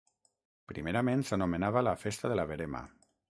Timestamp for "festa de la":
2.05-2.47